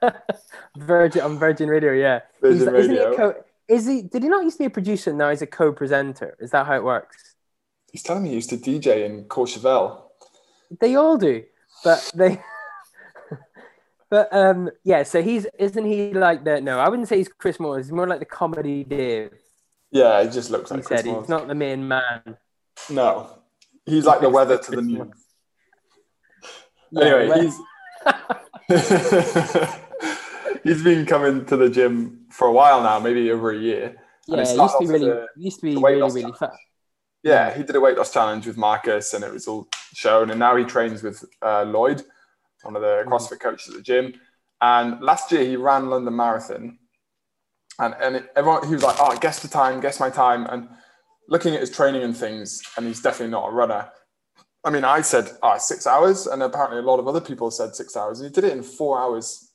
[0.76, 2.20] Virgin on Virgin Radio, yeah.
[2.40, 4.02] Virgin He's- isn't he a co- is he?
[4.02, 5.12] Did he not used to be a producer?
[5.12, 6.36] Now he's a co-presenter.
[6.40, 7.29] Is that how it works?
[7.92, 10.02] He's telling me he used to DJ in Courchevel.
[10.78, 11.44] They all do,
[11.82, 12.40] but they.
[14.10, 15.02] but um, yeah.
[15.02, 16.60] So he's isn't he like the?
[16.60, 17.78] No, I wouldn't say he's Chris Moore.
[17.78, 19.32] He's more like the comedy Dave.
[19.90, 22.36] Yeah, he just looks He like Chris said he's not the main man.
[22.88, 23.38] No,
[23.84, 25.08] he's like the weather to the news.
[26.92, 27.56] Yeah, Anyway, he's
[30.64, 33.94] he's been coming to the gym for a while now, maybe over a year.
[34.26, 36.50] Yeah, used to be really, a- used to be really, really fat.
[37.22, 40.30] Yeah, he did a weight loss challenge with Marcus, and it was all shown.
[40.30, 42.02] And now he trains with uh, Lloyd,
[42.62, 44.14] one of the CrossFit coaches at the gym.
[44.60, 46.78] And last year he ran London Marathon,
[47.78, 50.68] and and it, everyone he was like, "Oh, guess the time, guess my time." And
[51.28, 53.90] looking at his training and things, and he's definitely not a runner.
[54.62, 57.74] I mean, I said ah, six hours, and apparently a lot of other people said
[57.74, 58.20] six hours.
[58.20, 59.52] And he did it in four hours,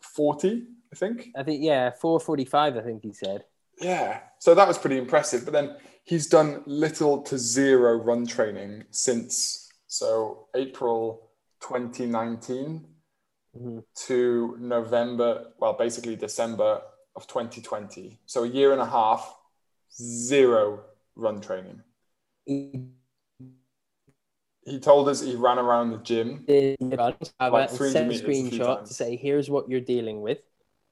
[0.00, 1.28] forty, I think.
[1.36, 2.76] I think yeah, four forty-five.
[2.76, 3.44] I think he said.
[3.80, 5.44] Yeah, so that was pretty impressive.
[5.44, 5.76] But then
[6.08, 12.86] he's done little to zero run training since so April 2019
[13.56, 13.82] Mhm.
[14.06, 16.82] to November, well, basically December
[17.16, 18.20] of 2020.
[18.26, 19.22] So a year and a half,
[19.92, 20.84] zero
[21.16, 21.82] run training.
[24.64, 26.44] He told us he ran around the gym.
[26.46, 29.48] did run, have Like a- 300 sent a meters a few screenshot to say here's
[29.50, 30.38] what you're dealing with.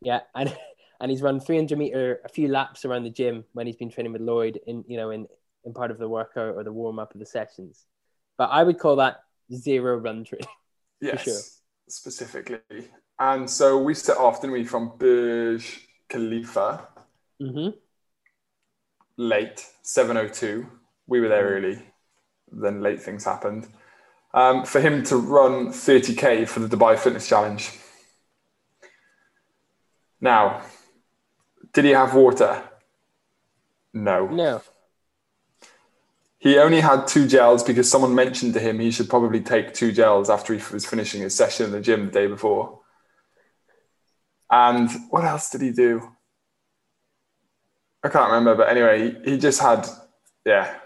[0.01, 0.49] Yeah, and
[1.01, 4.13] and he's run 300 meter a few laps around the gym when he's been training
[4.13, 5.27] with Lloyd in you know in
[5.65, 7.85] in part of the workout or the warm up of the sessions.
[8.39, 10.47] But I would call that zero run training.
[11.01, 11.41] Yes, sure.
[11.89, 12.89] specifically.
[13.19, 16.89] And so we set off, didn't we, from Burj Khalifa
[17.43, 17.77] Mm-hmm.
[19.19, 20.67] late, 7.02.
[21.07, 21.83] We were there early.
[22.51, 23.69] Then late things happened.
[24.33, 27.71] Um, for him to run 30K for the Dubai Fitness Challenge.
[30.21, 30.63] Now,
[31.77, 32.63] did he have water?
[33.93, 34.29] No.
[34.29, 34.63] No,
[36.39, 39.93] He only had two gels because someone mentioned to him he should probably take two
[39.93, 42.81] gels after he was finishing his session in the gym the day before.
[44.51, 46.01] And what else did he do?
[48.03, 49.87] I can't remember, but anyway, he, just had,
[50.47, 50.79] yeah,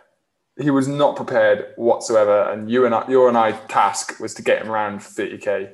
[0.61, 2.51] he was not prepared whatsoever.
[2.51, 5.73] And you and I, your and I task was to get him around for 30k.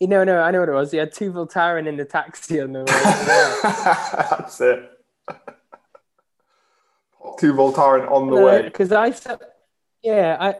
[0.00, 0.90] You know, no, I know what it was.
[0.90, 2.86] He had two Voltaren in the taxi on the way.
[4.30, 4.90] That's it.
[7.38, 8.62] Two Voltaren on the way.
[8.62, 9.38] Because I said,
[10.02, 10.54] yeah, I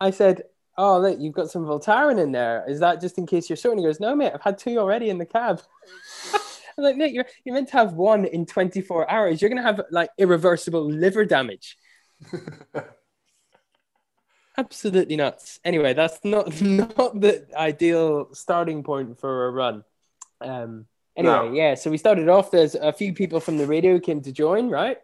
[0.00, 0.44] I said,
[0.78, 2.64] oh look, you've got some Voltaren in there.
[2.66, 3.72] Is that just in case you're short?
[3.72, 5.60] And he goes, no, mate, I've had two already in the cab.
[6.78, 9.42] I'm like, mate, you're you're meant to have one in 24 hours.
[9.42, 11.76] You're gonna have like irreversible liver damage.
[14.58, 15.60] Absolutely nuts.
[15.64, 19.84] Anyway, that's not not the ideal starting point for a run.
[20.40, 20.86] Um.
[21.16, 21.52] Anyway, No.
[21.52, 21.74] yeah.
[21.74, 22.50] So we started off.
[22.50, 24.98] There's a few people from the radio came to join, right?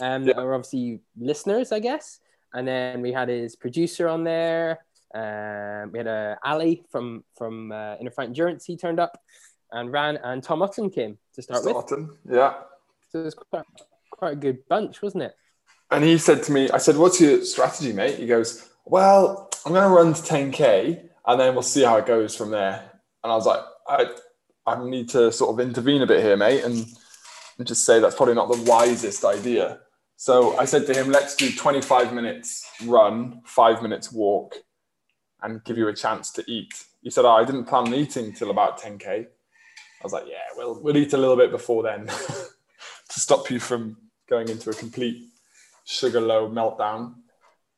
[0.00, 2.20] Um, that are obviously listeners, I guess.
[2.52, 4.80] And then we had his producer on there.
[5.14, 8.66] Um, we had uh, Ali from from uh, InnerFight Endurance.
[8.66, 9.18] He turned up
[9.72, 11.72] and ran, and Tom Utton came to start with.
[11.72, 12.54] Starting, yeah.
[13.10, 13.64] So it was quite,
[14.10, 15.34] quite a good bunch, wasn't it?
[15.90, 18.18] And he said to me, I said, What's your strategy, mate?
[18.18, 22.06] He goes, Well, I'm going to run to 10K and then we'll see how it
[22.06, 22.88] goes from there.
[23.24, 24.06] And I was like, I,
[24.64, 26.86] I need to sort of intervene a bit here, mate, and,
[27.58, 29.80] and just say that's probably not the wisest idea.
[30.14, 34.54] So I said to him, Let's do 25 minutes run, five minutes walk,
[35.42, 36.84] and give you a chance to eat.
[37.02, 39.06] He said, oh, I didn't plan on eating till about 10K.
[39.08, 39.26] I
[40.04, 42.06] was like, Yeah, we'll, we'll eat a little bit before then
[43.08, 43.96] to stop you from
[44.30, 45.24] going into a complete
[45.84, 47.14] sugar low meltdown.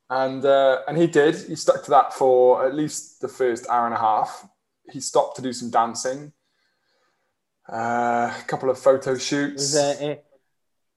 [0.09, 1.35] And uh, and he did.
[1.35, 4.47] He stuck to that for at least the first hour and a half.
[4.91, 6.33] He stopped to do some dancing,
[7.71, 9.75] uh, a couple of photo It was shoots.
[9.75, 10.19] a, a,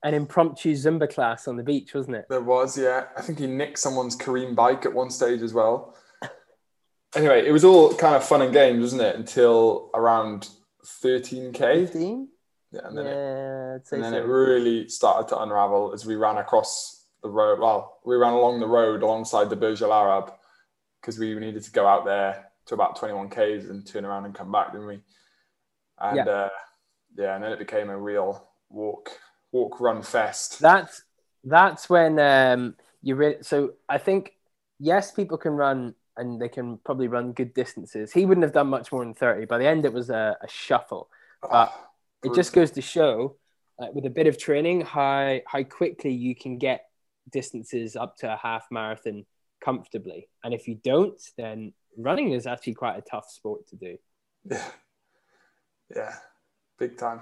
[0.03, 2.25] an impromptu Zumba class on the beach, wasn't it?
[2.27, 3.05] There was, yeah.
[3.15, 5.95] I think he nicked someone's Careem bike at one stage as well.
[7.15, 9.15] Anyway, it was all kind of fun and games, wasn't it?
[9.15, 10.49] Until around
[11.03, 11.55] 13k.
[11.85, 12.27] 15?
[12.71, 14.17] Yeah, and then, Yeah, I'd and then so.
[14.17, 17.59] it really started to unravel as we ran across the road.
[17.59, 20.33] Well, we ran along the road alongside the Burj Al Arab
[21.01, 24.35] because we needed to go out there to about 21 k's and turn around and
[24.35, 24.99] come back, didn't we?
[25.99, 26.23] And Yeah.
[26.25, 26.49] uh,
[27.17, 29.09] yeah, and then it became a real walk,
[29.51, 30.59] walk, run fest.
[30.59, 31.03] That's
[31.45, 34.35] that's when um you re- so I think
[34.79, 38.11] yes, people can run and they can probably run good distances.
[38.11, 39.45] He wouldn't have done much more than 30.
[39.45, 41.09] By the end, it was a, a shuffle.
[41.41, 41.73] But
[42.23, 43.35] it just goes to show,
[43.79, 46.85] uh, with a bit of training, how how quickly you can get
[47.31, 49.25] distances up to a half marathon
[49.63, 50.27] comfortably.
[50.43, 53.97] And if you don't, then running is actually quite a tough sport to do.
[54.49, 54.63] yeah,
[55.95, 56.15] yeah,
[56.77, 57.21] big time.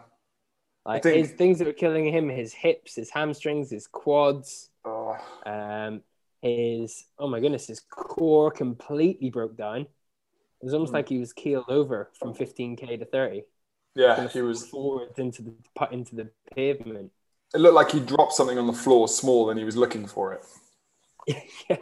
[0.85, 5.15] Like think- his things that were killing him, his hips, his hamstrings, his quads, Oh,
[5.45, 6.01] um,
[6.41, 9.81] his oh my goodness, his core completely broke down.
[9.81, 10.95] It was almost Hmm.
[10.97, 13.43] like he was keeled over from 15k to 30.
[13.95, 14.65] yeah, he was.
[14.67, 17.11] forward into the put into the pavement.
[17.53, 20.33] It looked like he dropped something on the floor small and he was looking for
[20.33, 20.41] it
[21.69, 21.77] yeah.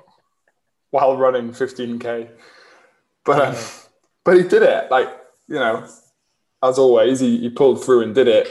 [0.89, 2.29] while running 15k.
[3.25, 3.55] But um,
[4.23, 4.89] but he did it.
[4.89, 5.09] Like
[5.47, 5.87] you know,
[6.63, 8.47] as always, he, he pulled through and did it.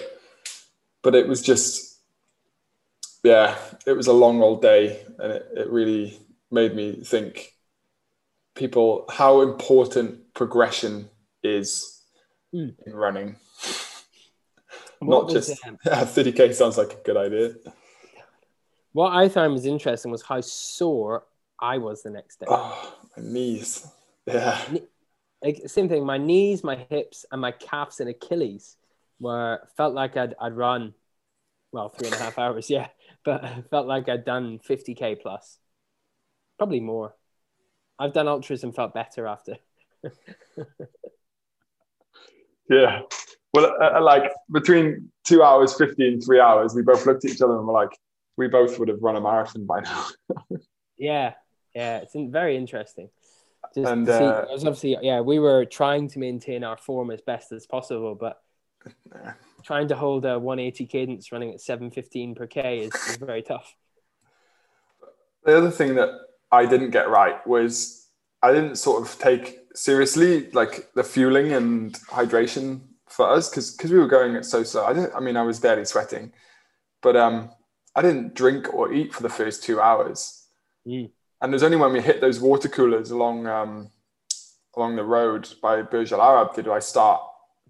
[1.02, 2.00] But it was just,
[3.22, 6.18] yeah, it was a long old day, and it, it really
[6.50, 7.54] made me think
[8.54, 11.08] people how important progression
[11.42, 11.98] is
[12.54, 12.74] Mm.
[12.86, 13.36] in running.
[15.00, 17.54] What Not was, just um, yeah, 30k sounds like a good idea.
[18.92, 21.24] what I found was interesting was how sore
[21.60, 22.46] I was the next day.
[22.48, 23.86] Oh, Knees.
[24.26, 24.58] Yeah.
[25.42, 26.04] Like, same thing.
[26.04, 28.76] My knees, my hips, and my calves and Achilles
[29.20, 30.94] were felt like I'd I'd run,
[31.72, 32.88] well, three and a half hours, yeah,
[33.24, 35.58] but felt like I'd done fifty k plus,
[36.58, 37.14] probably more.
[37.98, 39.56] I've done ultras and felt better after.
[42.70, 43.02] yeah.
[43.54, 47.30] Well, uh, uh, like between two hours fifty and three hours, we both looked at
[47.30, 47.90] each other and were like,
[48.36, 50.06] we both would have run a marathon by now.
[50.98, 51.34] yeah,
[51.74, 53.08] yeah, it's very interesting.
[53.74, 57.52] Just and uh, see, obviously, yeah, we were trying to maintain our form as best
[57.52, 58.40] as possible, but
[59.62, 63.74] trying to hold a 180 cadence running at 715 per k is, is very tough.
[65.44, 66.10] The other thing that
[66.50, 68.08] I didn't get right was
[68.42, 73.90] I didn't sort of take seriously like the fueling and hydration for us because because
[73.90, 74.84] we were going at so slow.
[74.84, 75.14] I didn't.
[75.14, 76.32] I mean, I was barely sweating,
[77.02, 77.50] but um,
[77.94, 80.46] I didn't drink or eat for the first two hours.
[80.86, 81.10] Mm.
[81.40, 83.90] And there's only when we hit those water coolers along um,
[84.76, 87.20] along the road by Burj Al Arab did I start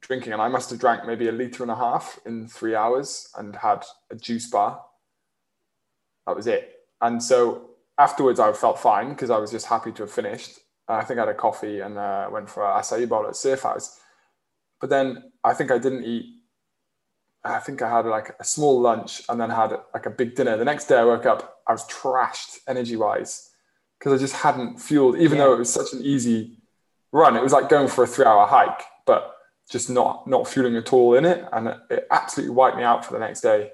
[0.00, 3.30] drinking, and I must have drank maybe a liter and a half in three hours
[3.36, 4.82] and had a juice bar.
[6.26, 6.74] That was it.
[7.00, 10.58] And so afterwards, I felt fine because I was just happy to have finished.
[10.86, 13.62] I think I had a coffee and uh, went for a acai bowl at Surf
[13.62, 14.00] House.
[14.80, 16.26] But then I think I didn't eat.
[17.44, 20.56] I think I had like a small lunch and then had like a big dinner.
[20.56, 23.50] The next day I woke up, I was trashed energy wise
[23.98, 25.44] because I just hadn't fueled, even yeah.
[25.44, 26.58] though it was such an easy
[27.12, 27.36] run.
[27.36, 29.34] It was like going for a three hour hike, but
[29.70, 33.12] just not not fueling at all in it, and it, absolutely wiped me out for
[33.12, 33.70] the next day.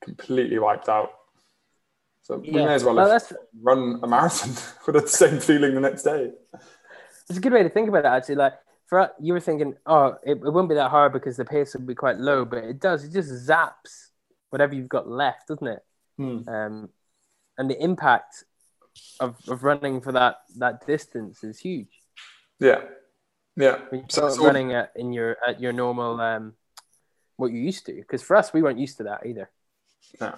[0.00, 1.10] Completely wiped out.
[2.22, 3.20] So we may as well, well
[3.60, 4.50] run a marathon
[4.86, 6.32] with the same feeling the next day.
[7.28, 8.36] It's a good way to think about it, actually.
[8.36, 8.54] Like
[8.92, 11.80] for you were thinking, oh, it, it won't be that hard because the pace will
[11.80, 13.04] be quite low, but it does.
[13.04, 14.10] It just zaps
[14.50, 15.82] whatever you've got left, doesn't it?
[16.18, 16.46] Hmm.
[16.46, 16.88] Um,
[17.56, 18.44] and the impact
[19.18, 22.02] of, of running for that that distance is huge.
[22.60, 22.82] Yeah,
[23.56, 23.78] yeah.
[24.10, 26.52] So, so running at in your at your normal um,
[27.36, 29.48] what you used to, because for us we weren't used to that either.
[30.20, 30.34] No.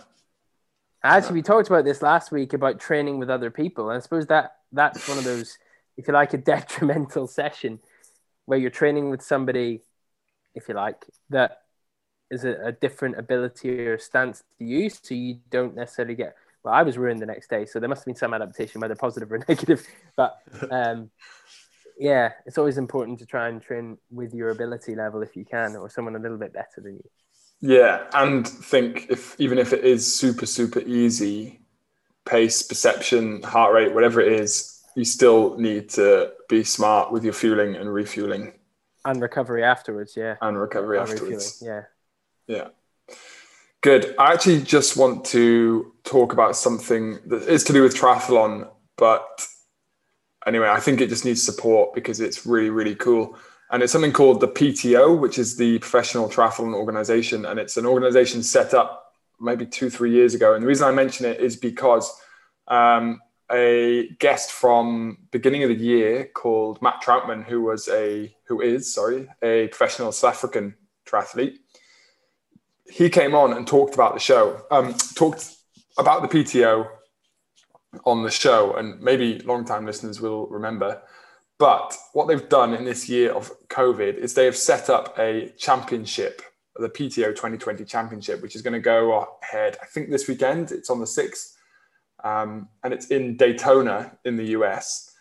[1.03, 1.35] Actually, no.
[1.35, 4.59] we talked about this last week about training with other people, and I suppose that
[4.71, 5.59] that's one of those,
[5.97, 7.81] if you like, a detrimental session
[8.47, 9.81] where you're training with somebody,
[10.55, 11.63] if you like, that
[12.31, 16.73] is a, a different ability or stance to you, so you don't necessarily get well,
[16.73, 19.31] I was ruined the next day, so there must have been some adaptation, whether positive
[19.31, 19.87] or negative.
[20.17, 20.39] But
[20.71, 21.11] um,
[21.99, 25.77] yeah, it's always important to try and train with your ability level if you can,
[25.77, 27.11] or someone a little bit better than you.
[27.61, 31.61] Yeah, and think if even if it is super super easy,
[32.25, 37.33] pace, perception, heart rate, whatever it is, you still need to be smart with your
[37.33, 38.53] fueling and refueling.
[39.05, 40.37] And recovery afterwards, yeah.
[40.41, 41.85] And recovery and afterwards, refueling,
[42.49, 42.57] yeah.
[42.57, 43.17] Yeah.
[43.81, 44.15] Good.
[44.19, 49.47] I actually just want to talk about something that is to do with triathlon, but
[50.47, 53.37] anyway, I think it just needs support because it's really, really cool.
[53.71, 57.45] And it's something called the PTO, which is the Professional Triathlon Organization.
[57.47, 60.55] And it's an organization set up maybe two, three years ago.
[60.55, 62.11] And the reason I mention it is because
[62.69, 68.61] um, a guest from beginning of the year called Matt Trautman, who was a, who
[68.61, 70.75] is, sorry, a professional South African
[71.07, 71.59] triathlete,
[72.91, 75.51] he came on and talked about the show, um, talked
[75.99, 76.89] about the PTO
[78.05, 81.01] on the show, and maybe long-time listeners will remember.
[81.59, 85.53] But what they've done in this year of COVID is they have set up a
[85.57, 86.43] championship,
[86.77, 89.77] the PTO 2020 Championship, which is going to go ahead.
[89.81, 90.73] I think this weekend.
[90.73, 91.54] It's on the sixth,
[92.25, 95.13] um, and it's in Daytona in the US.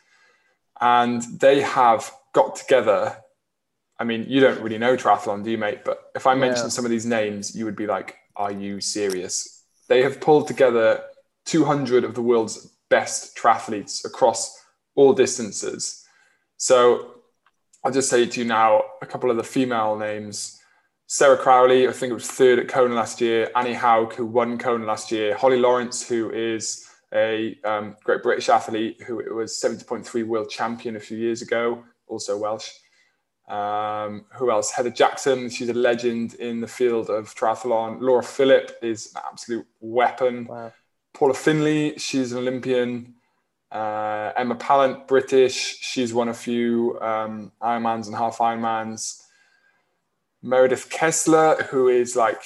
[0.82, 3.18] And they have got together
[4.00, 5.86] I mean, you don't really know triathlon, do you, mate?
[5.86, 9.64] But if I mention some of these names, you would be like, "Are you serious?"
[9.88, 11.04] They have pulled together
[11.46, 14.62] 200 of the world's best triathletes across
[14.96, 16.06] all distances.
[16.58, 17.22] So
[17.84, 20.60] I'll just say to you now a couple of the female names.
[21.08, 23.52] Sarah Crowley, I think it was third at Kona last year.
[23.56, 25.36] Annie Haug, who won Kona last year.
[25.36, 31.00] Holly Lawrence, who is a um, great British athlete, who was 70.3 world champion a
[31.00, 32.70] few years ago, also Welsh.
[33.48, 34.72] Um, who else?
[34.72, 38.02] Heather Jackson, she's a legend in the field of triathlon.
[38.02, 40.46] Laura Philipp is an absolute weapon.
[40.46, 40.72] Wow.
[41.14, 43.16] Paula Findlay, she's an Olympian.
[43.72, 49.24] Uh, Emma Pallant, British, she's won a few um, Ironmans and half Ironmans.
[50.42, 52.44] Meredith Kessler, who is like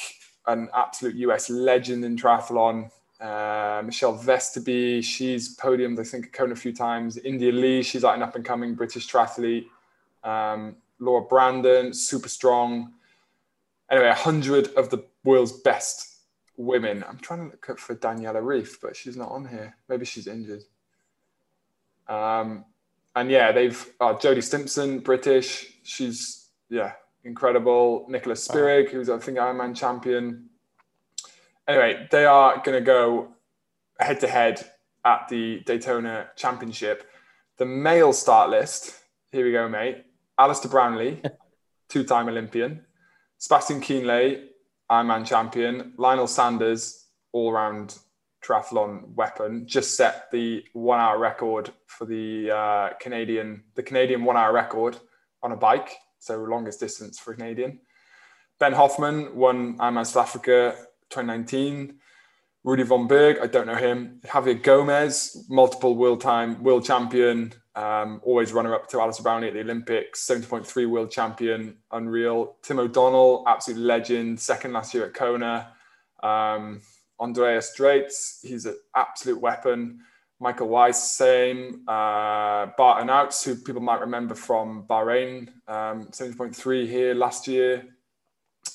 [0.47, 2.89] an absolute US legend in triathlon.
[3.19, 7.17] Uh, Michelle Vesterby, she's podiumed, I think, Kona a few times.
[7.17, 9.65] India Lee, she's like an up and coming British triathlete.
[10.23, 12.93] Um, Laura Brandon, super strong.
[13.89, 16.17] Anyway, a hundred of the world's best
[16.57, 17.03] women.
[17.07, 19.75] I'm trying to look up for Daniela Ryf, but she's not on here.
[19.87, 20.63] Maybe she's injured.
[22.07, 22.65] Um,
[23.15, 25.73] and yeah, they've uh, Jodie Stimpson, British.
[25.83, 26.93] She's yeah
[27.23, 28.05] incredible.
[28.09, 30.49] Nicholas Spirig, who's I think Ironman champion.
[31.67, 33.27] Anyway, they are going to go
[33.99, 34.65] head to head
[35.03, 37.09] at the Daytona Championship.
[37.57, 38.93] The male start list.
[39.31, 40.05] Here we go, mate.
[40.37, 41.21] Alistair Brownlee,
[41.89, 42.85] two-time Olympian.
[43.37, 44.45] Sebastian Kienle,
[44.89, 45.93] Ironman champion.
[45.97, 47.97] Lionel Sanders, all-round
[48.41, 54.97] triathlon weapon, just set the one-hour record for the uh, Canadian, the Canadian one-hour record
[55.43, 55.97] on a bike.
[56.19, 57.79] So longest distance for a Canadian.
[58.59, 60.75] Ben Hoffman won Ironman South Africa
[61.09, 61.99] 2019.
[62.63, 64.19] Rudy von Berg, I don't know him.
[64.25, 69.53] Javier Gomez, multiple world time world champion, um, always runner up to Alistair Brownlee at
[69.53, 72.57] the Olympics, 70.3 world champion, unreal.
[72.63, 75.71] Tim O'Donnell, absolute legend, second last year at Kona.
[76.23, 76.81] Um,
[77.19, 80.01] Andreas Dreitz, he's an absolute weapon.
[80.39, 81.83] Michael Weiss, same.
[81.87, 87.85] Uh, Bart Aernouts, who people might remember from Bahrain, um, 70.3 here last year.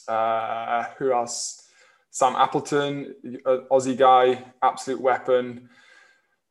[0.08, 1.61] Uh, who else?
[2.12, 3.14] Sam Appleton,
[3.70, 5.70] Aussie guy, absolute weapon.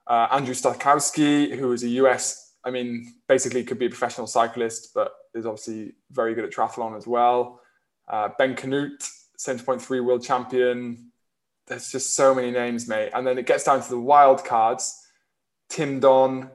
[0.08, 4.90] Uh, Andrew Starykowicz, who is a US, I mean, basically could be a professional cyclist,
[4.96, 7.62] but is obviously very good at triathlon as well.
[8.10, 9.08] Uh, ben Kanute,
[9.38, 11.12] 70.3 world champion.
[11.68, 13.12] There's just so many names, mate.
[13.14, 15.00] And then it gets down to the wild cards.
[15.70, 16.50] Tim Don,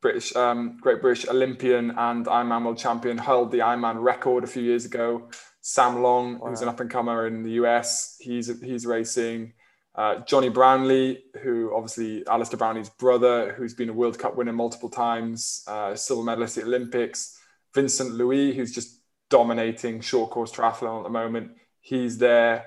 [0.00, 4.62] British, um, Great British Olympian and Ironman world champion, held the Ironman record a few
[4.62, 5.28] years ago.
[5.68, 6.48] Sam Long, wow.
[6.48, 9.52] who's an up and comer in the US, he's he's racing.
[9.96, 14.88] Uh, Jonny Brownlee, who obviously Alistair Brownlee's brother, who's been a World Cup winner multiple
[14.88, 17.36] times, uh, silver medalist at Olympics.
[17.74, 21.50] Vincent Luis, who's just dominating short course triathlon at the moment,
[21.80, 22.66] he's there.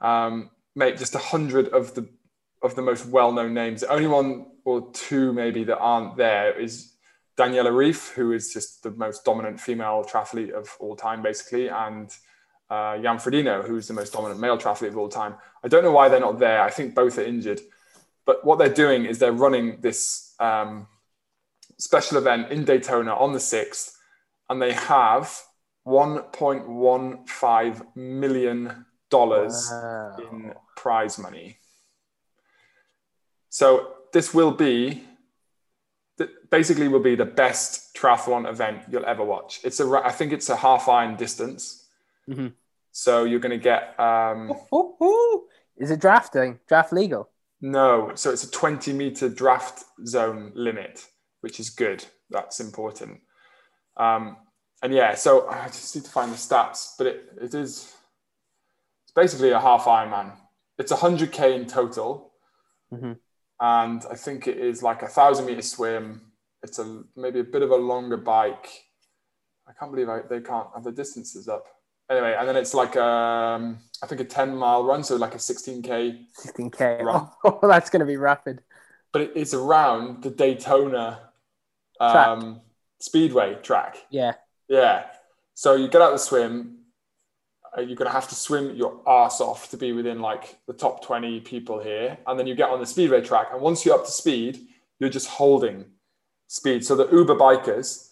[0.00, 2.08] Um, mate, just a hundred of the
[2.60, 3.82] of the most well known names.
[3.82, 6.94] The only one or two maybe that aren't there is
[7.38, 12.10] Daniela Ryf, who is just the most dominant female triathlete of all time, basically, and
[12.72, 15.34] uh, Jan Frodeno, who's the most dominant male triathlete of all time.
[15.62, 16.62] I don't know why they're not there.
[16.62, 17.60] I think both are injured.
[18.24, 20.86] But what they're doing is they're running this um,
[21.76, 23.94] special event in Daytona on the 6th,
[24.48, 25.38] and they have
[25.86, 30.16] $1.15 million wow.
[30.18, 31.58] in prize money.
[33.50, 35.02] So this will be
[36.50, 39.60] basically will be the best triathlon event you'll ever watch.
[39.64, 41.88] It's a I think it's a half iron distance.
[42.28, 42.48] Mm-hmm.
[42.92, 43.98] So you're going to get.
[43.98, 45.44] Um, ooh, ooh, ooh.
[45.76, 46.60] Is it drafting?
[46.68, 47.30] Draft legal?
[47.60, 48.12] No.
[48.14, 51.06] So it's a 20 meter draft zone limit,
[51.40, 52.04] which is good.
[52.30, 53.20] That's important.
[53.96, 54.36] Um,
[54.82, 57.94] and yeah, so I just need to find the stats, but it, it is.
[59.04, 60.32] It's basically a half Ironman.
[60.78, 62.32] It's 100k in total,
[62.92, 63.12] mm-hmm.
[63.60, 66.22] and I think it is like a thousand meter swim.
[66.64, 68.68] It's a maybe a bit of a longer bike.
[69.68, 71.66] I can't believe I, they can't have the distances up
[72.10, 75.38] anyway, and then it's like um, I think a ten mile run, so like a
[75.38, 76.26] sixteen k.
[76.32, 77.00] Sixteen k.
[77.04, 78.62] Oh, that's going to be rapid.
[79.12, 81.32] But it, it's around the Daytona
[82.00, 82.62] um, track.
[83.00, 83.96] Speedway track.
[84.10, 84.34] Yeah.
[84.68, 85.06] Yeah.
[85.54, 86.78] So you get out the swim.
[87.76, 90.72] Uh, you're going to have to swim your ass off to be within like the
[90.72, 92.18] top 20 people here.
[92.26, 93.48] And then you get on the speedway track.
[93.52, 94.66] And once you're up to speed,
[94.98, 95.86] you're just holding
[96.48, 96.84] speed.
[96.84, 98.10] So the Uber bikers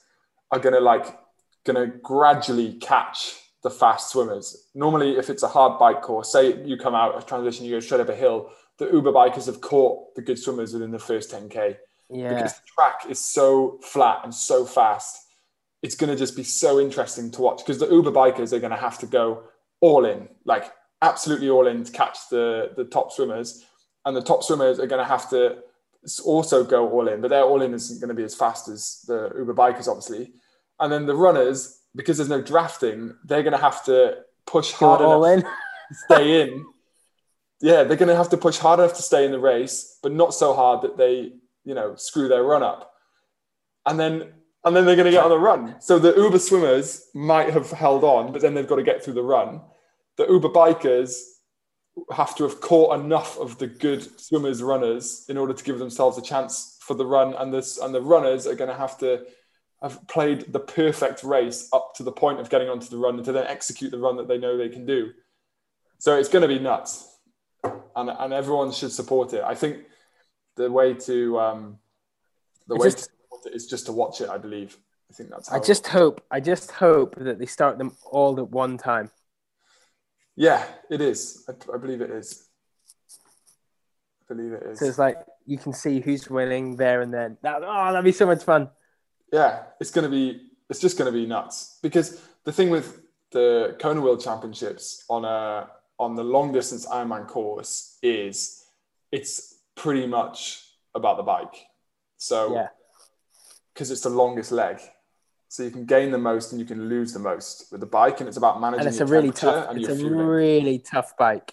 [0.50, 1.18] are going to like,
[1.64, 4.68] going to gradually catch the fast swimmers.
[4.74, 7.80] Normally, if it's a hard bike course, say you come out a transition, you go
[7.80, 11.30] straight up a hill, the Uber bikers have caught the good swimmers within the first
[11.30, 11.76] 10K.
[12.08, 12.34] Yeah.
[12.34, 15.26] Because the track is so flat and so fast.
[15.82, 18.72] It's going to just be so interesting to watch because the Uber bikers are going
[18.72, 19.44] to have to go
[19.80, 23.64] all in, like absolutely all in to catch the, the top swimmers.
[24.04, 25.58] And the top swimmers are going to have to
[26.24, 29.04] also go all in, but their all in isn't going to be as fast as
[29.06, 30.32] the Uber bikers, obviously.
[30.78, 35.00] And then the runners, because there's no drafting, they're going to have to push hard
[35.00, 35.42] enough in.
[35.42, 36.64] to stay in.
[37.62, 40.12] Yeah, they're going to have to push hard enough to stay in the race, but
[40.12, 42.94] not so hard that they, you know, screw their run up.
[43.84, 44.32] And then
[44.64, 45.76] and then they're going to get on the run.
[45.80, 49.14] So the Uber swimmers might have held on, but then they've got to get through
[49.14, 49.60] the run.
[50.16, 51.20] The Uber bikers
[52.14, 56.18] have to have caught enough of the good swimmers runners in order to give themselves
[56.18, 59.24] a chance for the run and this and the runners are going to have to
[59.82, 63.24] have played the perfect race up to the point of getting onto the run and
[63.24, 65.12] to then execute the run that they know they can do.
[65.98, 67.18] So it's going to be nuts,
[67.64, 69.42] and and everyone should support it.
[69.42, 69.84] I think
[70.56, 71.78] the way to um,
[72.66, 74.28] the way just, to support it is just to watch it.
[74.28, 74.76] I believe.
[75.10, 75.50] I think that's.
[75.50, 76.24] I just hope.
[76.30, 79.10] I just hope that they start them all at one time.
[80.36, 81.44] Yeah, it is.
[81.48, 82.46] I, I believe it is.
[84.22, 84.78] I believe it is.
[84.78, 87.36] So it's like you can see who's winning there and then.
[87.42, 88.70] That, oh, that'd be so much fun.
[89.32, 93.02] Yeah, it's gonna be it's just gonna be nuts because the thing with
[93.32, 95.68] the Kona World Championships on a
[95.98, 98.64] on the long distance Ironman course is
[99.12, 100.64] it's pretty much
[100.94, 101.66] about the bike.
[102.16, 102.68] So Yeah.
[103.72, 104.80] because it's the longest leg.
[105.48, 108.20] So you can gain the most and you can lose the most with the bike,
[108.20, 109.76] and it's about managing And it's a really tough.
[109.76, 110.18] It's a fueling.
[110.18, 111.52] really tough bike.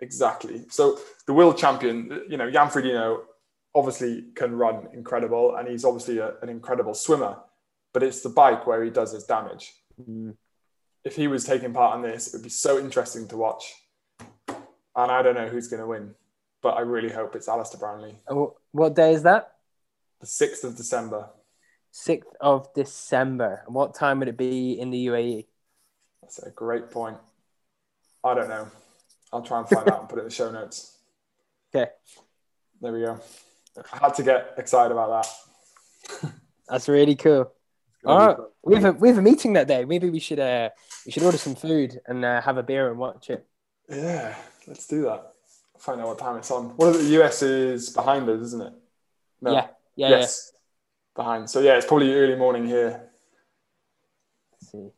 [0.00, 0.66] Exactly.
[0.70, 3.22] So the world champion, you know, Jan Frodeno
[3.74, 7.38] obviously can run incredible, and he's obviously a, an incredible swimmer.
[7.92, 9.72] But it's the bike where he does his damage.
[10.00, 10.36] Mm.
[11.04, 13.74] If he was taking part in this, it would be so interesting to watch.
[14.48, 16.14] And I don't know who's going to win,
[16.60, 18.18] but I really hope it's Alistair Brownlee.
[18.28, 19.52] Oh, What day is that?
[20.20, 21.30] The sixth of December.
[21.94, 23.62] 6th of December.
[23.66, 25.06] And what time would it be in the?
[25.06, 25.46] UAE?
[26.22, 27.16] That's a great point.
[28.22, 28.68] I don't know.
[29.32, 30.98] I'll try and find out and put it in the show notes.
[31.74, 31.90] Okay.
[32.80, 33.20] There we go.
[33.92, 36.32] I had to get excited about that.
[36.68, 37.42] That's really cool.
[37.42, 38.36] It's gonna be All right.
[38.36, 38.46] fun.
[38.62, 39.84] We have a, we have a meeting that day.
[39.84, 40.70] Maybe we should uh
[41.06, 43.46] we should order some food and uh, have a beer and watch it.
[43.88, 44.34] Yeah,
[44.66, 45.32] let's do that.
[45.78, 46.74] Find out what time it's on.
[46.78, 48.72] Of the US is behind us, isn't it?
[49.40, 49.52] No.
[49.52, 49.66] Yeah,
[49.96, 50.52] yeah, yes.
[51.14, 51.48] Behind.
[51.48, 53.08] So yeah, it's probably early morning here.
[54.52, 54.90] Let's see.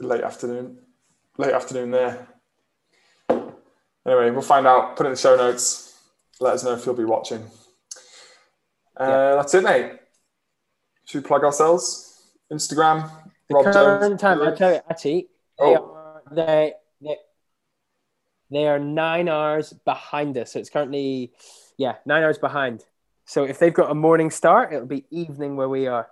[0.00, 0.78] late afternoon.
[1.38, 2.26] Late afternoon there.
[4.06, 4.96] Anyway, we'll find out.
[4.96, 5.98] Put it in the show notes.
[6.40, 7.44] Let us know if you'll be watching.
[8.98, 9.34] Uh, Yeah.
[9.36, 9.98] That's it, mate.
[11.04, 12.32] Should we plug ourselves?
[12.52, 13.10] Instagram.
[13.48, 14.20] The Rob current Jones.
[14.20, 15.28] time, I tell you, actually,
[15.58, 15.92] they Oh.
[15.94, 17.16] are they, they
[18.50, 20.52] they are nine hours behind us.
[20.52, 21.32] So it's currently
[21.76, 22.84] yeah nine hours behind.
[23.24, 26.08] So if they've got a morning start, it'll be evening where we are.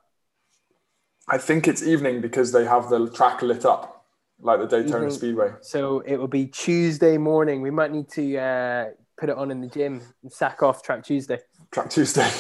[1.28, 4.05] I think it's evening because they have the track lit up,
[4.41, 5.11] like the Daytona Evening.
[5.11, 5.51] Speedway.
[5.62, 7.62] So it will be Tuesday morning.
[7.62, 8.85] We might need to uh,
[9.16, 11.39] put it on in the gym and sack off track Tuesday.
[11.75, 12.31] Track Tuesday.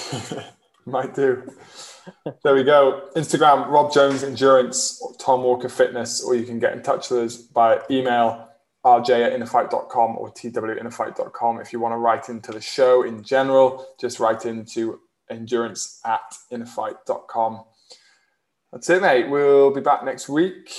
[0.86, 1.42] Might do.
[2.44, 3.08] There we go.
[3.16, 7.36] Instagram, Rob Jones Endurance, Tom Walker Fitness, or you can get in touch with us
[7.36, 8.48] by email,
[8.86, 11.60] rj at innerfight.com or tw.
[11.60, 16.36] If you want to write into the show in general, just write into endurance at
[16.52, 17.64] innerfight.com.
[18.72, 19.28] That's it, mate.
[19.28, 20.70] We'll be back next week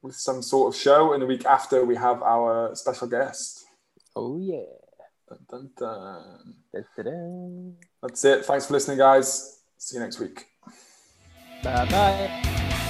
[0.00, 1.12] with some sort of show.
[1.12, 3.64] And the week after, we have our special guest.
[4.14, 4.83] Oh yeah.
[5.28, 6.54] Dun, dun, dun.
[8.02, 8.44] That's it.
[8.44, 9.62] Thanks for listening, guys.
[9.78, 10.46] See you next week.
[11.62, 12.80] Bye bye.